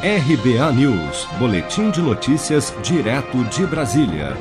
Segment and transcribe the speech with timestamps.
[0.00, 4.36] RBA News, Boletim de Notícias, direto de Brasília.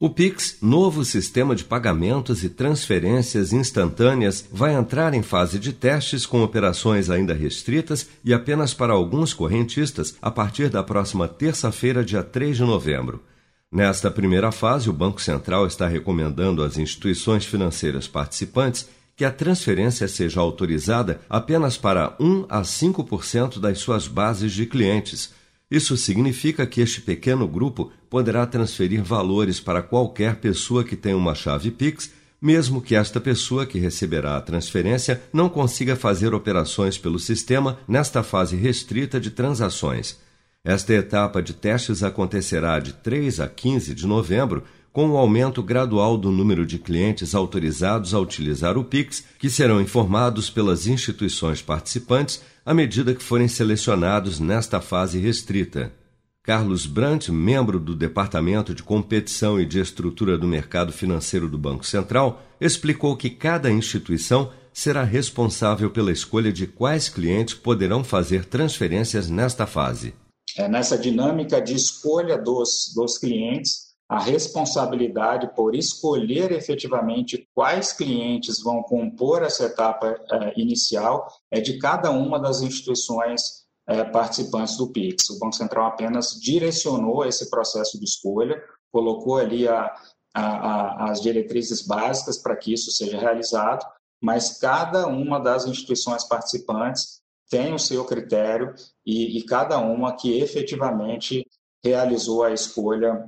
[0.00, 6.26] O Pix, novo sistema de pagamentos e transferências instantâneas, vai entrar em fase de testes
[6.26, 12.24] com operações ainda restritas e apenas para alguns correntistas a partir da próxima terça-feira, dia
[12.24, 13.22] 3 de novembro.
[13.70, 20.08] Nesta primeira fase, o Banco Central está recomendando às instituições financeiras participantes que a transferência
[20.08, 25.32] seja autorizada apenas para 1 a 5% das suas bases de clientes.
[25.70, 31.34] Isso significa que este pequeno grupo poderá transferir valores para qualquer pessoa que tenha uma
[31.34, 37.18] chave Pix, mesmo que esta pessoa que receberá a transferência não consiga fazer operações pelo
[37.18, 40.18] sistema nesta fase restrita de transações.
[40.64, 44.62] Esta etapa de testes acontecerá de 3 a 15 de novembro
[44.92, 49.80] com o aumento gradual do número de clientes autorizados a utilizar o Pix, que serão
[49.80, 55.92] informados pelas instituições participantes à medida que forem selecionados nesta fase restrita.
[56.42, 61.86] Carlos Brandt, membro do Departamento de Competição e de Estrutura do Mercado Financeiro do Banco
[61.86, 69.28] Central, explicou que cada instituição será responsável pela escolha de quais clientes poderão fazer transferências
[69.28, 70.14] nesta fase.
[70.56, 78.62] É nessa dinâmica de escolha dos, dos clientes, a responsabilidade por escolher efetivamente quais clientes
[78.62, 84.92] vão compor essa etapa eh, inicial é de cada uma das instituições eh, participantes do
[84.92, 85.30] PIX.
[85.30, 89.90] O Banco Central apenas direcionou esse processo de escolha, colocou ali a,
[90.34, 93.82] a, a, as diretrizes básicas para que isso seja realizado,
[94.22, 98.74] mas cada uma das instituições participantes tem o seu critério
[99.06, 101.46] e, e cada uma que efetivamente
[101.82, 103.26] realizou a escolha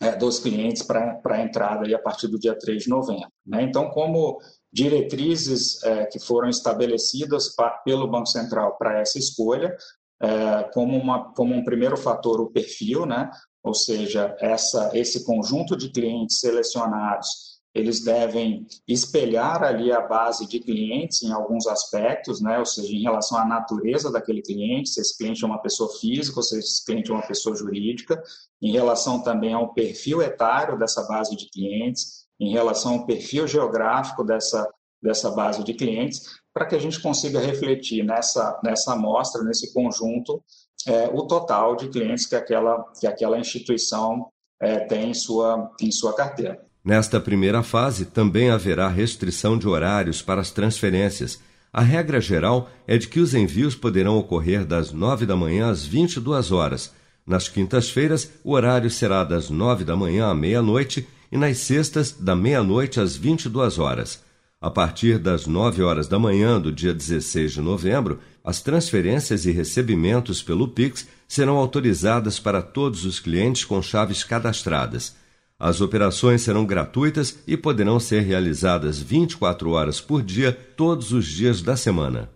[0.00, 3.28] é, dos clientes para a entrada aí a partir do dia 3 de novembro.
[3.46, 3.62] Né?
[3.62, 4.38] Então, como
[4.72, 9.74] diretrizes é, que foram estabelecidas pra, pelo Banco Central para essa escolha,
[10.20, 13.30] é, como, uma, como um primeiro fator o perfil, né?
[13.62, 20.58] ou seja, essa, esse conjunto de clientes selecionados eles devem espelhar ali a base de
[20.58, 22.58] clientes em alguns aspectos, né?
[22.58, 26.38] ou seja, em relação à natureza daquele cliente, se esse cliente é uma pessoa física
[26.38, 28.20] ou se esse cliente é uma pessoa jurídica,
[28.60, 34.24] em relação também ao perfil etário dessa base de clientes, em relação ao perfil geográfico
[34.24, 34.68] dessa,
[35.02, 40.42] dessa base de clientes, para que a gente consiga refletir nessa, nessa amostra, nesse conjunto,
[40.86, 44.30] é, o total de clientes que aquela, que aquela instituição
[44.60, 46.67] é, tem em sua, em sua carteira.
[46.88, 51.38] Nesta primeira fase, também haverá restrição de horários para as transferências.
[51.70, 55.84] A regra geral é de que os envios poderão ocorrer das 9 da manhã às
[55.84, 56.90] 22 horas.
[57.26, 62.34] Nas quintas-feiras, o horário será das 9 da manhã à meia-noite e nas sextas, da
[62.34, 64.24] meia-noite às 22 horas.
[64.58, 69.50] A partir das 9 horas da manhã do dia 16 de novembro, as transferências e
[69.50, 75.17] recebimentos pelo Pix serão autorizadas para todos os clientes com chaves cadastradas.
[75.60, 81.60] As operações serão gratuitas e poderão ser realizadas 24 horas por dia, todos os dias
[81.60, 82.30] da semana.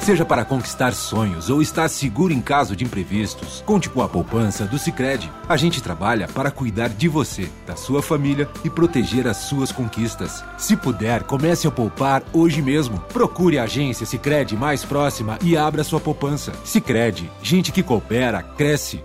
[0.00, 4.64] Seja para conquistar sonhos ou estar seguro em caso de imprevistos, conte com a poupança
[4.64, 5.30] do Sicredi.
[5.46, 10.42] A gente trabalha para cuidar de você, da sua família e proteger as suas conquistas.
[10.56, 12.98] Se puder, comece a poupar hoje mesmo.
[13.12, 16.52] Procure a agência Sicredi mais próxima e abra sua poupança.
[16.64, 19.04] Sicredi, gente que coopera cresce